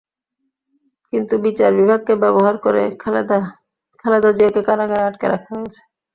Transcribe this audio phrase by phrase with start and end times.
[1.13, 2.83] কিন্তু বিচার বিভাগকে ব্যবহার করে
[4.05, 5.81] খালেদা জিয়াকে কারাগারে আটকে রাখা হয়েছে।